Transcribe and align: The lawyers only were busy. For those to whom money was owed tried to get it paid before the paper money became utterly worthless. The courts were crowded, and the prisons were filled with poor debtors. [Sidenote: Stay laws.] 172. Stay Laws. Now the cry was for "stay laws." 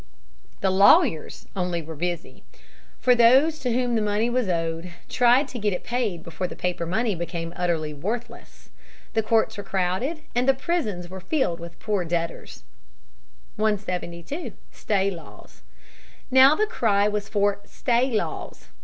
The 0.61 0.71
lawyers 0.71 1.45
only 1.55 1.79
were 1.83 1.93
busy. 1.95 2.43
For 2.97 3.13
those 3.13 3.59
to 3.59 3.71
whom 3.71 4.03
money 4.03 4.31
was 4.31 4.47
owed 4.49 4.89
tried 5.09 5.47
to 5.49 5.59
get 5.59 5.73
it 5.73 5.83
paid 5.83 6.23
before 6.23 6.47
the 6.47 6.55
paper 6.55 6.87
money 6.87 7.13
became 7.13 7.53
utterly 7.55 7.93
worthless. 7.93 8.71
The 9.13 9.21
courts 9.21 9.57
were 9.59 9.63
crowded, 9.63 10.21
and 10.33 10.49
the 10.49 10.55
prisons 10.55 11.07
were 11.07 11.19
filled 11.19 11.59
with 11.59 11.77
poor 11.79 12.03
debtors. 12.03 12.63
[Sidenote: 13.55 13.81
Stay 13.81 13.93
laws.] 13.93 14.01
172. 14.31 14.53
Stay 14.71 15.11
Laws. 15.11 15.61
Now 16.31 16.55
the 16.55 16.65
cry 16.65 17.07
was 17.07 17.29
for 17.29 17.59
"stay 17.65 18.09
laws." 18.09 18.69